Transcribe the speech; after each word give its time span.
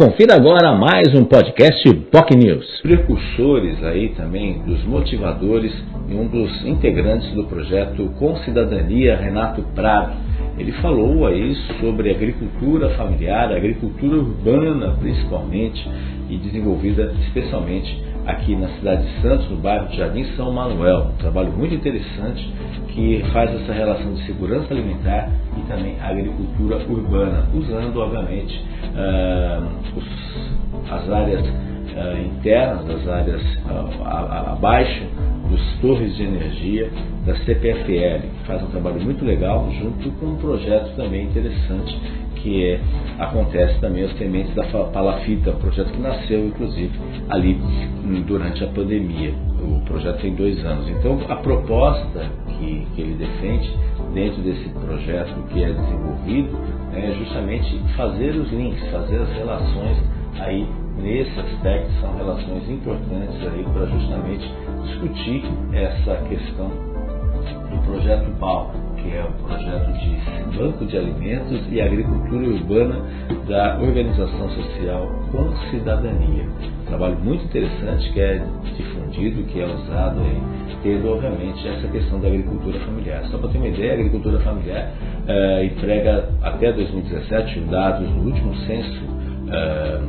Confira 0.00 0.34
agora 0.34 0.74
mais 0.74 1.14
um 1.14 1.24
podcast 1.24 1.94
POC 2.10 2.34
News. 2.34 2.80
Precursores 2.80 3.84
aí 3.84 4.08
também 4.16 4.62
dos 4.62 4.82
motivadores 4.86 5.70
e 6.08 6.14
um 6.14 6.26
dos 6.26 6.64
integrantes 6.64 7.30
do 7.34 7.44
projeto 7.44 8.10
Com 8.18 8.34
Cidadania, 8.36 9.18
Renato 9.18 9.60
Prado. 9.74 10.14
Ele 10.58 10.72
falou 10.80 11.26
aí 11.26 11.54
sobre 11.78 12.10
agricultura 12.12 12.88
familiar, 12.96 13.52
agricultura 13.52 14.16
urbana 14.16 14.96
principalmente 14.98 15.86
e 16.30 16.38
desenvolvida 16.38 17.12
especialmente 17.26 18.02
aqui 18.24 18.56
na 18.56 18.68
cidade 18.76 19.02
de 19.06 19.20
Santos, 19.20 19.50
no 19.50 19.56
bairro 19.58 19.88
de 19.88 19.98
Jardim 19.98 20.24
São 20.34 20.50
Manuel. 20.50 21.10
Um 21.12 21.18
trabalho 21.18 21.52
muito 21.52 21.74
interessante 21.74 22.50
que 22.88 23.22
faz 23.34 23.54
essa 23.54 23.72
relação 23.74 24.14
de 24.14 24.24
segurança 24.24 24.72
alimentar 24.72 25.30
também 25.70 25.96
agricultura 26.00 26.76
urbana, 26.88 27.48
usando, 27.54 28.00
obviamente, 28.00 28.62
uh, 28.94 29.96
os, 29.96 30.90
as 30.90 31.10
áreas 31.10 31.46
uh, 31.46 32.26
internas, 32.26 32.90
as 32.90 33.08
áreas 33.08 33.42
uh, 33.42 34.52
abaixo 34.52 35.04
dos 35.48 35.80
torres 35.80 36.16
de 36.16 36.24
energia 36.24 36.90
da 37.24 37.34
CPFL, 37.36 38.26
que 38.26 38.46
faz 38.46 38.62
um 38.62 38.66
trabalho 38.66 39.00
muito 39.00 39.24
legal, 39.24 39.70
junto 39.80 40.10
com 40.12 40.26
um 40.26 40.36
projeto 40.36 40.94
também 40.96 41.24
interessante 41.24 41.98
que 42.42 42.66
é, 42.66 42.80
acontece 43.18 43.78
também 43.80 44.04
as 44.04 44.16
sementes 44.16 44.54
da 44.54 44.64
palafita, 44.64 45.52
projeto 45.52 45.92
que 45.92 46.00
nasceu 46.00 46.46
inclusive 46.46 46.90
ali 47.28 47.54
hum, 47.54 48.22
durante 48.26 48.64
a 48.64 48.68
pandemia. 48.68 49.34
O 49.60 49.80
projeto 49.84 50.20
tem 50.22 50.34
dois 50.34 50.58
anos. 50.64 50.88
Então 50.88 51.20
a 51.28 51.36
proposta 51.36 52.30
que, 52.60 52.86
que 52.94 53.00
ele 53.00 53.14
defende 53.14 53.74
dentro 54.12 54.42
desse 54.42 54.68
projeto 54.68 55.34
que 55.48 55.64
é 55.64 55.72
desenvolvido 55.72 56.58
é 56.92 57.12
justamente 57.12 57.78
fazer 57.96 58.36
os 58.36 58.50
links, 58.52 58.90
fazer 58.90 59.22
as 59.22 59.32
relações 59.32 59.96
aí 60.38 60.68
nesse 60.98 61.40
aspecto 61.40 61.90
são 62.00 62.16
relações 62.16 62.68
importantes 62.68 63.36
aí 63.46 63.64
para 63.72 63.86
justamente 63.86 64.52
discutir 64.84 65.44
essa 65.72 66.16
questão 66.28 66.68
do 66.68 67.82
projeto 67.84 68.30
BAL, 68.38 68.72
que 68.96 69.14
é 69.14 69.24
o 69.24 69.32
projeto 69.44 69.92
de 69.92 70.29
Banco 70.60 70.84
de 70.84 70.98
Alimentos 70.98 71.72
e 71.72 71.80
Agricultura 71.80 72.46
Urbana 72.46 73.00
da 73.48 73.78
Organização 73.80 74.50
Social 74.50 75.10
com 75.32 75.50
Cidadania. 75.70 76.44
Um 76.82 76.84
trabalho 76.84 77.16
muito 77.20 77.42
interessante 77.46 78.12
que 78.12 78.20
é 78.20 78.42
difundido, 78.76 79.42
que 79.44 79.58
é 79.58 79.64
usado 79.64 80.20
aí, 80.20 80.38
tendo 80.82 81.08
obviamente 81.08 81.66
essa 81.66 81.88
questão 81.88 82.20
da 82.20 82.28
agricultura 82.28 82.78
familiar. 82.80 83.24
Só 83.30 83.38
para 83.38 83.48
ter 83.48 83.56
uma 83.56 83.68
ideia, 83.68 83.92
a 83.92 83.94
agricultura 83.94 84.38
familiar 84.40 84.92
eh, 85.26 85.64
emprega 85.64 86.28
até 86.42 86.70
2017, 86.72 87.60
dados 87.60 88.06
do 88.10 88.20
último 88.20 88.54
censo 88.66 89.02
eh, 89.50 90.00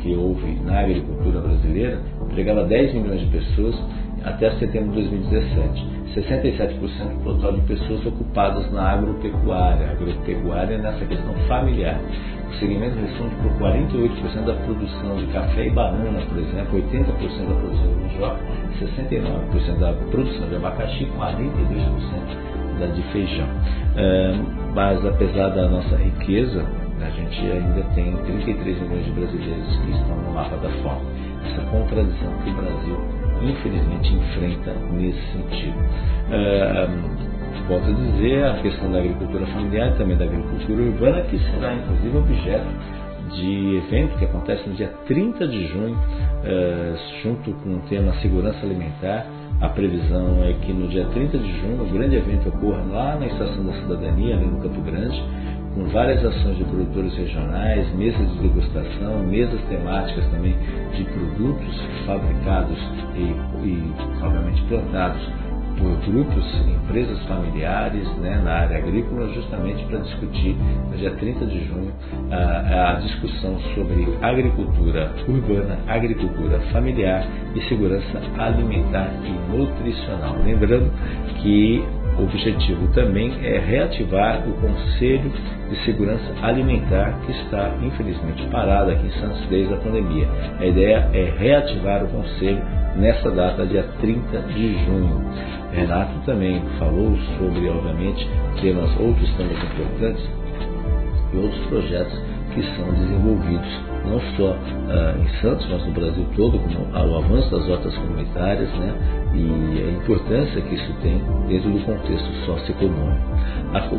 que 0.00 0.14
houve 0.14 0.60
na 0.64 0.78
agricultura 0.78 1.40
brasileira, 1.40 1.98
empregava 2.22 2.62
10 2.62 2.94
milhões 2.94 3.20
de 3.20 3.26
pessoas 3.26 3.74
até 4.24 4.48
setembro 4.58 4.90
de 4.90 5.08
2017. 5.08 5.95
67% 6.14 6.78
do 6.78 7.24
total 7.24 7.52
de 7.52 7.60
pessoas 7.62 8.06
ocupadas 8.06 8.70
na 8.72 8.92
agropecuária, 8.92 9.90
agropecuária 9.90 10.78
nessa 10.78 11.04
questão 11.04 11.34
familiar. 11.48 12.00
O 12.48 12.54
segmento 12.54 12.96
responde 12.98 13.34
por 13.36 13.52
48% 13.58 14.44
da 14.44 14.54
produção 14.54 15.16
de 15.16 15.26
café 15.26 15.66
e 15.66 15.70
banana, 15.70 16.20
por 16.26 16.38
exemplo, 16.38 16.78
80% 16.78 17.48
da 17.48 17.54
produção 17.54 17.88
de 17.88 17.94
mandioca, 18.02 18.40
69% 18.80 19.78
da 19.78 19.92
produção 20.10 20.48
de 20.48 20.56
abacaxi, 20.56 21.04
42% 21.18 22.56
da 22.78 22.86
de 22.86 23.02
feijão. 23.12 23.48
É, 23.96 24.34
mas 24.74 25.04
apesar 25.04 25.48
da 25.48 25.68
nossa 25.68 25.96
riqueza, 25.96 26.64
a 27.00 27.10
gente 27.10 27.40
ainda 27.40 27.82
tem 27.94 28.16
33 28.16 28.80
milhões 28.82 29.04
de 29.04 29.10
brasileiros 29.12 29.76
que 29.78 29.90
estão 29.90 30.16
no 30.16 30.32
mapa 30.32 30.56
da 30.56 30.70
fome. 30.82 31.00
Essa 31.44 31.62
contradição 31.70 32.32
que 32.44 32.50
o 32.50 32.54
Brasil 32.54 33.25
infelizmente 33.42 34.14
enfrenta 34.14 34.74
nesse 34.92 35.20
sentido. 35.32 35.76
Uh, 36.28 37.66
volto 37.68 37.88
a 37.88 37.92
dizer, 37.92 38.44
a 38.44 38.54
questão 38.62 38.90
da 38.90 38.98
agricultura 38.98 39.46
familiar 39.46 39.88
e 39.88 39.98
também 39.98 40.16
da 40.16 40.24
agricultura 40.24 40.82
urbana, 40.82 41.22
que 41.22 41.38
será 41.38 41.74
inclusive 41.74 42.16
objeto 42.16 42.66
de 43.34 43.76
evento 43.76 44.16
que 44.18 44.24
acontece 44.24 44.68
no 44.68 44.74
dia 44.76 44.88
30 45.06 45.48
de 45.48 45.66
junho, 45.66 45.94
uh, 45.94 47.22
junto 47.22 47.52
com 47.52 47.74
o 47.74 47.80
tema 47.88 48.12
Segurança 48.20 48.58
Alimentar. 48.64 49.26
A 49.58 49.70
previsão 49.70 50.44
é 50.44 50.52
que 50.52 50.70
no 50.70 50.86
dia 50.88 51.06
30 51.06 51.38
de 51.38 51.60
junho 51.60 51.82
o 51.82 51.90
grande 51.90 52.16
evento 52.16 52.50
ocorra 52.50 52.84
lá 52.90 53.16
na 53.16 53.26
Estação 53.26 53.64
da 53.64 53.72
Cidadania, 53.72 54.36
ali 54.36 54.44
no 54.44 54.60
Campo 54.60 54.82
Grande, 54.82 55.18
com 55.76 55.84
várias 55.90 56.24
ações 56.24 56.56
de 56.56 56.64
produtores 56.64 57.14
regionais, 57.14 57.94
mesas 57.96 58.32
de 58.32 58.48
degustação, 58.48 59.22
mesas 59.24 59.60
temáticas 59.68 60.24
também 60.30 60.56
de 60.96 61.04
produtos 61.04 61.82
fabricados 62.06 62.78
e, 63.14 63.66
e 63.66 63.92
obviamente 64.24 64.62
plantados 64.62 65.20
por 65.78 65.94
grupos, 66.10 66.44
empresas 66.66 67.22
familiares 67.26 68.08
né, 68.16 68.40
na 68.42 68.60
área 68.60 68.78
agrícola, 68.78 69.28
justamente 69.34 69.84
para 69.84 69.98
discutir, 69.98 70.56
no 70.90 70.96
dia 70.96 71.10
30 71.10 71.44
de 71.44 71.66
junho, 71.66 71.92
a, 72.30 72.92
a, 72.92 72.94
discussão 72.94 73.60
sobre 73.74 74.08
agricultura 74.22 75.12
urbana, 75.28 75.78
agricultura 75.86 76.58
familiar 76.72 77.26
e 77.54 77.60
segurança 77.68 78.22
alimentar 78.38 79.10
e 79.22 79.54
nutricional. 79.54 80.36
Lembrando 80.42 80.90
que 81.42 81.84
o 82.18 82.22
objetivo 82.22 82.88
também 82.94 83.32
é 83.44 83.58
reativar 83.58 84.42
o 84.48 84.52
Conselho 84.54 85.30
de 85.68 85.84
Segurança 85.84 86.32
Alimentar 86.42 87.18
que 87.24 87.32
está, 87.32 87.74
infelizmente, 87.82 88.46
parado 88.48 88.90
aqui 88.90 89.06
em 89.06 89.20
Santos 89.20 89.46
desde 89.48 89.74
a 89.74 89.76
pandemia. 89.76 90.28
A 90.58 90.66
ideia 90.66 91.10
é 91.12 91.34
reativar 91.38 92.04
o 92.04 92.08
Conselho 92.08 92.62
nessa 92.96 93.30
data, 93.30 93.66
dia 93.66 93.82
30 94.00 94.38
de 94.48 94.84
junho. 94.84 95.24
Renato 95.72 96.18
também 96.24 96.62
falou 96.78 97.16
sobre, 97.38 97.68
obviamente, 97.68 98.26
temas, 98.60 98.90
outros 98.98 99.30
temas 99.34 99.62
importantes 99.62 100.30
e 101.32 101.36
outros 101.36 101.66
projetos 101.66 102.35
que 102.56 102.62
são 102.74 102.90
desenvolvidos 102.90 103.68
não 104.06 104.20
só 104.36 104.52
uh, 104.52 105.20
em 105.20 105.28
Santos, 105.40 105.68
mas 105.68 105.84
no 105.84 105.92
Brasil 105.92 106.26
todo, 106.36 106.58
como 106.58 107.12
o 107.12 107.16
avanço 107.18 107.50
das 107.50 107.66
rotas 107.66 107.94
comunitárias 107.98 108.70
né, 108.70 108.94
e 109.34 109.82
a 109.82 109.90
importância 109.90 110.62
que 110.62 110.74
isso 110.74 110.94
tem 111.02 111.20
dentro 111.48 111.70
do 111.70 111.80
contexto 111.84 112.32
socioeconômico. 112.46 113.36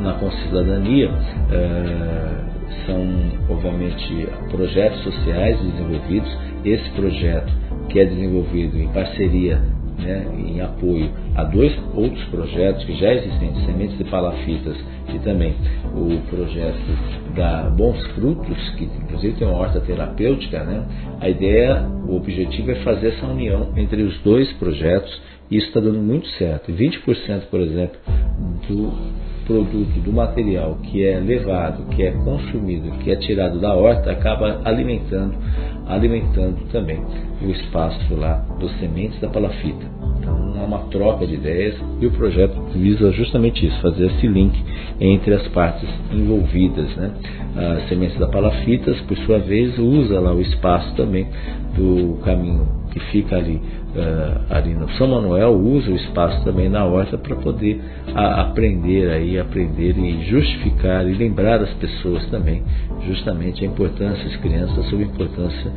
Na 0.02 0.14
Concidadania, 0.14 1.10
uh, 1.12 2.48
são, 2.86 3.06
obviamente, 3.50 4.28
projetos 4.50 5.04
sociais 5.04 5.60
desenvolvidos. 5.60 6.38
Esse 6.66 6.90
projeto 6.92 7.54
que 7.90 8.00
é 8.00 8.06
desenvolvido 8.06 8.78
em 8.78 8.88
parceria 8.90 9.62
né, 9.98 10.28
em 10.38 10.62
apoio 10.62 11.10
a 11.36 11.44
dois 11.44 11.74
outros 11.94 12.24
projetos 12.26 12.84
que 12.86 12.94
já 12.98 13.14
existem, 13.14 13.54
Sementes 13.66 13.98
de 13.98 14.04
Palafitas 14.06 14.78
e 15.14 15.20
também 15.20 15.56
o 15.94 16.20
projeto 16.30 17.34
da 17.36 17.70
Bons 17.70 18.06
Frutos, 18.14 18.70
que 18.78 18.86
inclusive 18.86 19.38
tem 19.38 19.48
uma 19.48 19.58
horta 19.58 19.80
terapêutica, 19.80 20.64
né? 20.64 20.86
a 21.20 21.30
ideia, 21.30 21.88
o 22.08 22.16
objetivo 22.16 22.72
é 22.72 22.76
fazer 22.76 23.10
essa 23.10 23.26
união 23.26 23.74
entre 23.76 24.04
os 24.04 24.18
dois 24.22 24.52
projetos 24.54 25.22
e 25.50 25.58
isso 25.58 25.68
está 25.68 25.80
dando 25.80 26.00
muito 26.00 26.28
certo. 26.32 26.72
20%, 26.72 27.46
por 27.50 27.62
exemplo, 27.62 27.98
do 28.68 28.92
produto, 29.46 30.00
do 30.02 30.12
material 30.12 30.78
que 30.84 31.06
é 31.06 31.20
levado, 31.20 31.88
que 31.96 32.04
é 32.04 32.12
consumido, 32.12 32.92
que 33.00 33.12
é 33.12 33.16
tirado 33.16 33.60
da 33.60 33.74
horta, 33.74 34.12
acaba 34.12 34.62
alimentando, 34.66 35.36
alimentando 35.90 36.58
também 36.72 37.04
o 37.42 37.50
espaço 37.50 38.16
lá 38.16 38.38
dos 38.60 38.72
sementes 38.80 39.20
da 39.20 39.30
palafita. 39.30 39.97
Uma 40.68 40.80
troca 40.90 41.26
de 41.26 41.36
ideias 41.36 41.76
e 42.02 42.06
o 42.06 42.12
projeto 42.12 42.54
visa 42.74 43.10
justamente 43.14 43.66
isso, 43.66 43.82
fazer 43.82 44.08
esse 44.08 44.28
link 44.28 44.54
entre 45.00 45.34
as 45.34 45.48
partes 45.48 45.88
envolvidas. 46.12 46.94
Né? 46.98 47.12
As 47.56 47.88
sementes 47.88 48.20
da 48.20 48.28
palafitas, 48.28 49.00
por 49.02 49.16
sua 49.20 49.40
vez, 49.40 49.80
usa 49.80 50.20
lá 50.20 50.34
o 50.34 50.42
espaço 50.42 50.94
também 50.96 51.26
do 51.74 52.20
caminho 52.24 52.68
que 52.92 53.00
fica 53.12 53.38
ali, 53.38 53.56
uh, 53.56 54.42
ali 54.50 54.74
no 54.74 54.90
São 54.92 55.08
Manuel, 55.08 55.54
usa 55.54 55.92
o 55.92 55.96
espaço 55.96 56.44
também 56.44 56.68
na 56.68 56.84
horta 56.86 57.18
para 57.18 57.36
poder 57.36 57.82
a, 58.14 58.42
aprender 58.42 59.10
aí, 59.10 59.40
aprender 59.40 59.98
e 59.98 60.26
justificar 60.26 61.08
e 61.08 61.14
lembrar 61.14 61.62
as 61.62 61.72
pessoas 61.76 62.26
também 62.30 62.64
justamente 63.06 63.64
a 63.64 63.68
importância, 63.68 64.26
as 64.26 64.36
crianças, 64.38 64.86
sobre 64.90 65.06
a 65.06 65.08
importância 65.08 65.72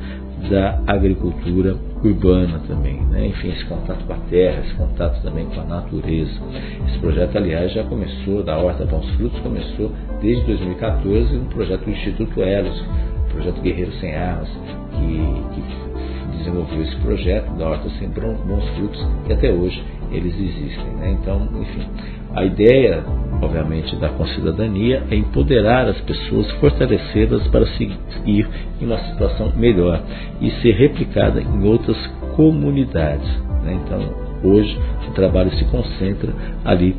da 0.49 0.81
agricultura 0.87 1.77
urbana 2.03 2.61
também, 2.67 3.01
né? 3.03 3.27
enfim, 3.27 3.51
esse 3.51 3.65
contato 3.67 4.05
com 4.07 4.13
a 4.13 4.19
terra, 4.31 4.63
esse 4.65 4.75
contato 4.75 5.23
também 5.23 5.47
com 5.47 5.61
a 5.61 5.65
natureza. 5.65 6.41
Esse 6.89 6.99
projeto, 6.99 7.37
aliás, 7.37 7.73
já 7.73 7.85
começou, 7.85 8.43
da 8.43 8.57
Horta 8.57 8.85
Bons 8.87 9.09
Frutos, 9.17 9.39
começou 9.41 9.93
desde 10.21 10.45
2014 10.47 11.37
um 11.37 11.45
projeto 11.47 11.85
do 11.85 11.91
Instituto 11.91 12.43
Elos, 12.43 12.85
projeto 13.31 13.61
Guerreiro 13.61 13.93
Sem 13.95 14.15
Armas, 14.15 14.49
que, 14.93 15.55
que 15.55 16.39
desenvolveu 16.39 16.83
esse 16.83 16.97
projeto 16.97 17.51
da 17.57 17.69
Horta 17.69 17.91
Sem 17.99 18.09
Bons 18.09 18.69
Frutos, 18.77 19.07
que 19.27 19.33
até 19.33 19.53
hoje 19.53 19.83
eles 20.11 20.35
existem. 20.35 20.95
Né? 20.97 21.17
Então, 21.21 21.49
enfim, 21.61 21.87
a 22.35 22.45
ideia 22.45 23.05
obviamente, 23.41 23.97
da 23.97 24.09
concidadania 24.11 25.03
é 25.11 25.17
empoderar 25.17 25.89
as 25.89 26.01
pessoas, 26.03 26.51
fortalecê-las 26.53 27.47
para 27.49 27.67
seguir 27.77 28.49
em 28.81 28.85
uma 28.85 28.99
situação 28.99 29.53
melhor 29.57 30.03
e 30.41 30.51
ser 30.63 30.73
replicada 30.73 31.41
em 31.41 31.65
outras 31.67 31.97
comunidades. 32.37 33.29
Né? 33.63 33.79
Então, 33.85 34.01
hoje, 34.45 34.79
o 35.09 35.13
trabalho 35.13 35.51
se 35.53 35.65
concentra 35.67 36.33
ali 36.65 36.97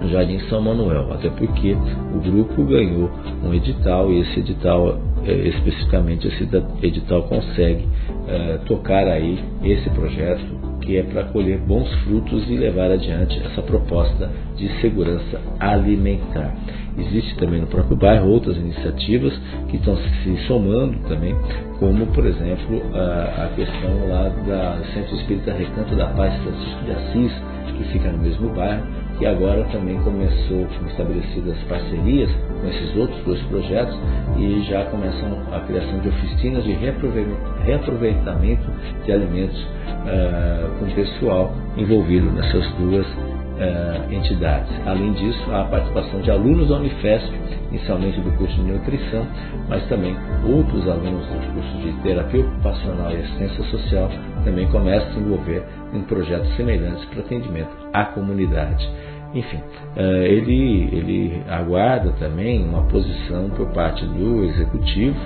no 0.00 0.08
Jardim 0.08 0.38
São 0.50 0.60
Manuel, 0.60 1.12
até 1.12 1.30
porque 1.30 1.76
o 2.14 2.20
grupo 2.20 2.64
ganhou 2.64 3.10
um 3.42 3.54
edital 3.54 4.10
e 4.12 4.20
esse 4.20 4.40
edital, 4.40 4.98
é, 5.24 5.32
especificamente 5.32 6.26
esse 6.28 6.48
edital 6.82 7.22
consegue 7.22 7.88
é, 8.28 8.58
tocar 8.66 9.06
aí 9.06 9.38
esse 9.62 9.88
projeto 9.90 10.63
que 10.84 10.96
é 10.96 11.02
para 11.02 11.24
colher 11.24 11.58
bons 11.58 11.90
frutos 12.04 12.48
e 12.48 12.56
levar 12.56 12.90
adiante 12.90 13.40
essa 13.44 13.62
proposta 13.62 14.30
de 14.56 14.68
segurança 14.80 15.40
alimentar. 15.58 16.54
Existe 16.96 17.34
também 17.36 17.60
no 17.60 17.66
próprio 17.66 17.96
bairro 17.96 18.28
outras 18.28 18.56
iniciativas 18.56 19.32
que 19.68 19.76
estão 19.76 19.96
se 19.96 20.36
somando 20.46 20.96
também, 21.08 21.34
como 21.80 22.06
por 22.08 22.24
exemplo 22.24 22.82
a, 22.94 23.44
a 23.44 23.48
questão 23.56 24.08
lá 24.08 24.28
da 24.46 24.78
Centro 24.92 25.16
Espírita 25.16 25.52
Recanto 25.52 25.96
da 25.96 26.06
Paz 26.06 26.34
Francisco 26.42 26.84
de 26.84 26.90
Assis, 26.92 27.32
que 27.76 27.84
fica 27.92 28.12
no 28.12 28.18
mesmo 28.18 28.48
bairro, 28.50 28.86
que 29.18 29.26
agora 29.26 29.64
também 29.64 29.96
começou 30.02 30.66
com 30.66 30.86
estabelecidas 30.86 31.56
parcerias 31.68 32.30
com 32.60 32.68
esses 32.68 32.96
outros 32.96 33.22
dois 33.24 33.42
projetos 33.42 33.96
e 34.38 34.62
já 34.62 34.84
começam 34.86 35.42
a 35.52 35.60
criação 35.60 36.00
de 36.00 36.08
oficinas 36.08 36.64
de 36.64 36.72
reaproveitamento 36.72 38.70
de 39.04 39.12
alimentos 39.12 39.60
uh, 39.62 40.78
com 40.78 40.86
pessoal 40.94 41.54
envolvido 41.76 42.30
nessas 42.32 42.66
duas 42.74 43.06
uh, 43.54 44.12
entidades. 44.12 44.70
Além 44.86 45.12
disso, 45.12 45.50
há 45.50 45.62
a 45.62 45.64
participação 45.64 46.20
de 46.20 46.30
alunos 46.30 46.68
da 46.68 46.76
Unifesp, 46.76 47.32
inicialmente 47.70 48.20
do 48.20 48.30
curso 48.32 48.54
de 48.54 48.72
nutrição, 48.72 49.26
mas 49.68 49.86
também 49.88 50.16
outros 50.46 50.88
alunos 50.88 51.26
do 51.26 51.54
curso 51.54 51.78
de 51.78 51.92
terapia 52.02 52.40
ocupacional 52.40 53.12
e 53.12 53.16
assistência 53.16 53.64
social 53.64 54.10
também 54.44 54.66
começam 54.68 55.08
a 55.08 55.12
se 55.12 55.18
envolver 55.18 55.62
em 55.92 56.02
projetos 56.02 56.54
semelhantes 56.56 57.04
para 57.06 57.20
atendimento 57.20 57.70
à 57.92 58.04
comunidade. 58.06 58.88
Enfim, 59.34 59.60
eh, 59.96 60.28
ele, 60.28 60.88
ele 60.92 61.42
aguarda 61.48 62.12
também 62.20 62.64
uma 62.64 62.82
posição 62.82 63.50
por 63.50 63.66
parte 63.72 64.04
do 64.06 64.44
executivo 64.44 65.18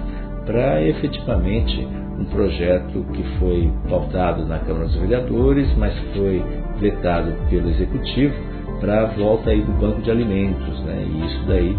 para 0.46 0.82
efetivamente 0.82 1.86
um 2.18 2.24
projeto 2.24 3.04
que 3.12 3.22
foi 3.38 3.70
pautado 3.88 4.46
na 4.46 4.58
Câmara 4.60 4.86
dos 4.86 4.96
Vereadores, 4.96 5.68
mas 5.76 5.96
foi 6.14 6.42
vetado 6.78 7.32
pelo 7.50 7.68
Executivo 7.70 8.34
para 8.80 9.02
a 9.02 9.06
volta 9.06 9.50
aí 9.50 9.60
do 9.60 9.72
banco 9.72 10.00
de 10.02 10.10
alimentos, 10.10 10.80
né? 10.84 11.04
E 11.04 11.26
isso 11.26 11.44
daí 11.46 11.76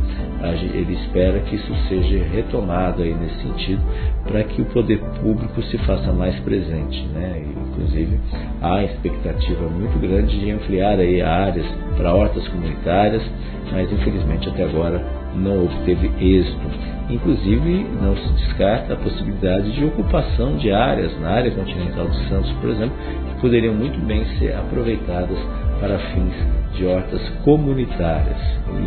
ele 0.73 0.93
espera 0.93 1.39
que 1.39 1.55
isso 1.55 1.73
seja 1.87 2.23
retomado 2.25 3.01
aí 3.01 3.13
nesse 3.13 3.41
sentido 3.41 3.81
para 4.23 4.43
que 4.43 4.61
o 4.61 4.65
poder 4.65 4.99
público 5.21 5.61
se 5.63 5.77
faça 5.79 6.11
mais 6.11 6.37
presente, 6.41 7.01
né? 7.13 7.41
Inclusive 7.69 8.19
há 8.61 8.83
expectativa 8.83 9.67
muito 9.69 9.97
grande 9.99 10.39
de 10.39 10.51
ampliar 10.51 10.99
aí 10.99 11.21
áreas 11.21 11.65
para 11.95 12.13
hortas 12.13 12.47
comunitárias, 12.49 13.23
mas 13.71 13.91
infelizmente 13.91 14.49
até 14.49 14.63
agora 14.63 15.01
não 15.35 15.65
obteve 15.65 16.11
êxito. 16.19 16.89
Inclusive, 17.09 17.87
não 17.99 18.15
se 18.15 18.29
descarta 18.33 18.93
a 18.93 18.97
possibilidade 18.97 19.71
de 19.71 19.83
ocupação 19.83 20.57
de 20.57 20.71
áreas 20.71 21.19
na 21.19 21.29
área 21.29 21.49
continental 21.49 22.07
de 22.07 22.29
Santos, 22.29 22.51
por 22.61 22.69
exemplo, 22.69 22.95
poderiam 23.39 23.73
muito 23.73 23.99
bem 24.05 24.25
ser 24.37 24.55
aproveitadas 24.55 25.37
para 25.79 25.97
fins 26.13 26.33
de 26.73 26.85
hortas 26.85 27.21
comunitárias. 27.43 28.37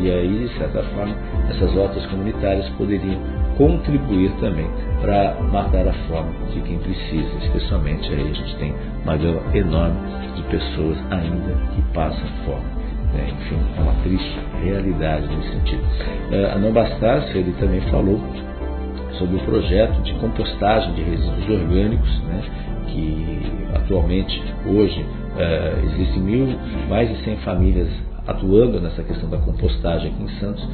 E 0.00 0.10
aí, 0.10 0.48
de 0.48 0.58
certa 0.58 0.82
forma, 0.82 1.14
essas 1.48 1.74
hortas 1.76 2.04
comunitárias 2.06 2.68
poderiam 2.70 3.18
contribuir 3.56 4.30
também 4.40 4.68
para 5.00 5.34
matar 5.50 5.86
a 5.86 5.92
fome 6.08 6.32
de 6.52 6.60
quem 6.62 6.78
precisa, 6.78 7.30
especialmente 7.42 8.08
aí 8.12 8.20
a 8.22 8.34
gente 8.34 8.56
tem 8.56 8.74
uma 9.04 9.16
gama 9.16 9.40
enorme 9.54 9.96
de 10.36 10.42
pessoas 10.44 10.96
ainda 11.10 11.54
que 11.74 11.82
passam 11.92 12.26
fome. 12.44 12.82
É, 13.14 13.28
enfim, 13.28 13.58
é 13.76 13.80
uma 13.82 13.92
triste 14.02 14.38
realidade 14.64 15.26
nesse 15.28 15.52
sentido. 15.52 15.82
É, 16.30 16.52
a 16.52 16.58
não 16.58 16.72
bastasse, 16.72 17.36
ele 17.36 17.52
também 17.60 17.80
falou 17.90 18.18
sobre 19.18 19.36
o 19.36 19.40
projeto 19.40 20.00
de 20.02 20.14
compostagem 20.14 20.94
de 20.94 21.02
resíduos 21.02 21.50
orgânicos, 21.50 22.22
né, 22.22 22.42
que 22.92 23.38
atualmente, 23.74 24.42
hoje, 24.66 25.04
é, 25.38 25.82
existem 25.84 26.22
mil, 26.22 26.48
mais 26.88 27.08
de 27.08 27.24
100 27.24 27.36
famílias 27.38 27.88
atuando 28.26 28.80
nessa 28.80 29.02
questão 29.02 29.28
da 29.28 29.38
compostagem 29.38 30.12
aqui 30.12 30.22
em 30.22 30.28
Santos, 30.38 30.66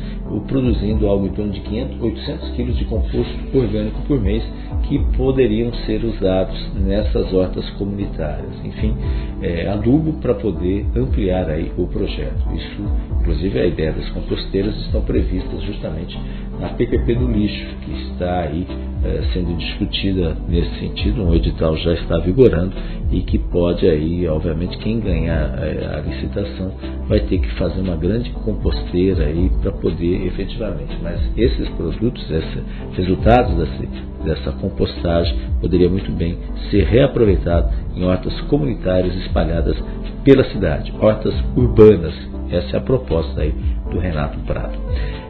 produzindo 0.47 1.07
algo 1.07 1.27
em 1.27 1.31
torno 1.31 1.53
de 1.53 1.61
500, 1.61 2.03
800 2.03 2.51
quilos 2.51 2.77
de 2.77 2.85
composto 2.85 3.57
orgânico 3.57 4.01
por 4.03 4.21
mês 4.21 4.43
que 4.83 4.99
poderiam 5.17 5.73
ser 5.87 6.05
usados 6.05 6.75
nessas 6.75 7.33
hortas 7.33 7.69
comunitárias. 7.71 8.53
Enfim, 8.65 8.97
é, 9.43 9.69
adubo 9.69 10.15
para 10.15 10.35
poder 10.35 10.87
ampliar 10.95 11.49
aí 11.49 11.73
o 11.77 11.87
projeto. 11.87 12.55
Isso, 12.55 12.83
inclusive, 13.21 13.59
a 13.59 13.67
ideia 13.67 13.93
das 13.93 14.09
composteiras 14.11 14.77
estão 14.87 15.03
previstas 15.03 15.63
justamente 15.63 16.19
na 16.61 16.71
PPP 16.71 17.15
do 17.15 17.31
lixo, 17.31 17.67
que 17.85 17.93
está 18.13 18.41
aí 18.41 18.67
é, 19.05 19.23
sendo 19.33 19.57
discutida 19.57 20.37
nesse 20.49 20.81
sentido, 20.81 21.23
um 21.23 21.35
edital 21.35 21.77
já 21.77 21.93
está 21.95 22.19
vigorando 22.19 22.75
e 23.11 23.21
que 23.23 23.39
pode 23.39 23.87
aí, 23.87 24.27
obviamente, 24.27 24.77
quem 24.79 25.01
ganhar 25.01 25.57
é, 25.63 25.97
a 25.97 26.01
licitação 26.01 26.73
vai 27.07 27.21
ter 27.21 27.38
que 27.41 27.51
fazer 27.55 27.81
uma 27.81 27.97
grande 27.97 28.31
composteira 28.31 29.25
aí 29.25 29.51
para 29.61 29.73
poder 29.73 30.27
efetivamente. 30.27 30.97
Mas 31.03 31.21
esses 31.37 31.69
produtos, 31.71 32.31
esses 32.31 32.63
resultados 32.93 33.57
dessa, 33.57 33.87
dessa 34.25 34.53
compostagem 34.53 35.37
poderia 35.61 35.89
muito 35.89 36.11
bem 36.13 36.39
ser 36.71 36.85
reaproveitado 36.85 37.73
em 37.95 38.05
hortas 38.05 38.39
comunitárias 38.43 39.15
espalhadas 39.17 39.77
pela 40.25 40.45
cidade, 40.51 40.93
hortas 41.01 41.35
urbanas. 41.57 42.38
Essa 42.51 42.77
é 42.77 42.79
a 42.79 42.83
proposta 42.83 43.41
aí 43.41 43.55
do 43.91 43.99
Renato 43.99 44.39
Prado. 44.41 44.79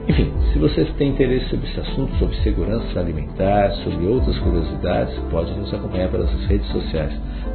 Enfim, 0.08 0.32
se 0.52 0.58
vocês 0.58 0.90
têm 0.94 1.10
interesse 1.10 1.50
sobre 1.50 1.68
esse 1.68 1.80
assunto, 1.80 2.14
sobre 2.16 2.34
segurança 2.36 2.98
alimentar, 2.98 3.72
sobre 3.84 4.06
outras 4.06 4.38
curiosidades, 4.38 5.14
pode 5.30 5.52
nos 5.52 5.72
acompanhar 5.74 6.08
pelas 6.08 6.32
redes 6.46 6.66
sociais. 6.68 7.12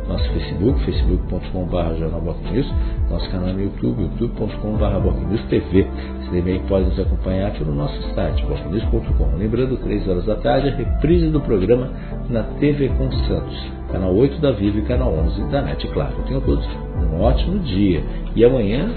Nosso 0.08 0.30
Facebook, 0.34 0.80
facebook.com.br 0.86 1.96
jornalbocnews, 1.98 2.72
nosso 3.10 3.28
canal 3.32 3.54
no 3.54 3.62
YouTube, 3.62 4.04
youtube.com.br 4.04 5.48
TV. 5.50 5.88
Você 6.20 6.38
também 6.38 6.60
pode 6.68 6.86
nos 6.86 7.00
acompanhar 7.00 7.52
pelo 7.54 7.74
nosso 7.74 8.00
site, 8.14 8.46
bocnews.com. 8.46 9.38
Lembrando, 9.38 9.78
3 9.78 10.08
horas 10.08 10.26
da 10.26 10.36
tarde, 10.36 10.70
a 10.70 10.76
reprise 10.76 11.30
do 11.30 11.42
programa 11.42 11.90
na 12.30 12.44
TV 12.60 12.90
com 12.90 13.12
Santos, 13.12 13.72
canal 13.92 14.14
8 14.16 14.40
da 14.40 14.52
Vivo 14.52 14.78
e 14.80 14.82
canal 14.84 15.12
11 15.12 15.44
da 15.50 15.62
NET 15.62 15.88
Claro. 15.88 16.14
Tenham 16.28 16.42
todos 16.42 16.68
um 17.02 17.22
ótimo 17.22 17.60
dia. 17.60 18.04
E 18.36 18.44
amanhã, 18.44 18.90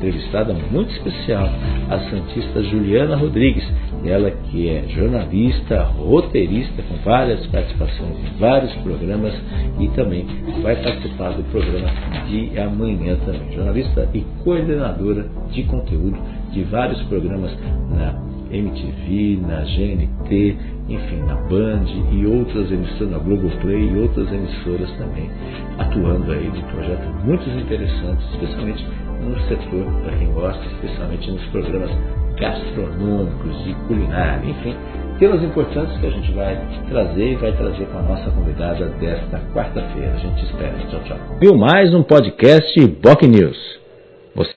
entrevistada 0.00 0.54
muito 0.54 0.90
especial, 0.92 1.46
a 1.90 1.98
Santista 2.10 2.62
Juliana 2.62 3.16
Rodrigues, 3.16 3.64
ela 4.04 4.30
que 4.30 4.68
é 4.70 4.88
jornalista, 4.88 5.82
roteirista, 5.82 6.82
com 6.82 6.96
várias 7.04 7.46
participações 7.48 8.16
em 8.18 8.38
vários 8.38 8.72
programas 8.76 9.34
e 9.78 9.88
também 9.88 10.26
vai 10.62 10.74
participar 10.82 11.32
do 11.32 11.42
programa 11.50 11.90
de 12.28 12.58
amanhã 12.58 13.16
também. 13.26 13.52
Jornalista 13.52 14.08
e 14.14 14.24
coordenadora 14.42 15.26
de 15.50 15.62
conteúdo 15.64 16.18
de 16.50 16.62
vários 16.64 17.00
programas 17.02 17.52
na 17.90 18.39
MTV, 18.50 19.38
na 19.46 19.60
GNT, 19.62 20.56
enfim, 20.88 21.16
na 21.26 21.34
Band 21.48 21.84
e 22.12 22.26
outras 22.26 22.70
emissoras, 22.70 23.10
na 23.10 23.18
Globoplay 23.18 23.90
e 23.90 23.98
outras 23.98 24.32
emissoras 24.32 24.90
também, 24.98 25.30
atuando 25.78 26.32
aí 26.32 26.50
de 26.50 26.62
projetos 26.62 27.24
muito 27.24 27.48
interessantes, 27.48 28.26
especialmente 28.32 28.86
no 29.20 29.40
setor, 29.48 29.84
para 30.02 30.16
quem 30.16 30.32
gosta, 30.32 30.64
especialmente 30.66 31.30
nos 31.30 31.44
programas 31.46 31.90
gastronômicos, 32.38 33.64
de 33.64 33.74
culinária, 33.86 34.48
enfim, 34.48 34.74
temas 35.18 35.42
importantes 35.42 35.96
que 35.98 36.06
a 36.06 36.10
gente 36.10 36.32
vai 36.32 36.58
trazer 36.88 37.32
e 37.32 37.36
vai 37.36 37.52
trazer 37.52 37.84
com 37.86 37.98
a 37.98 38.02
nossa 38.02 38.30
convidada 38.30 38.86
desta 38.98 39.38
quarta-feira. 39.52 40.12
A 40.14 40.18
gente 40.18 40.44
espera. 40.46 40.74
Tchau, 40.90 41.00
tchau. 41.04 41.18
Viu 41.38 41.54
mais 41.56 41.94
um 41.94 42.02
podcast 42.02 42.86
Boc 43.02 43.22
News. 43.22 43.79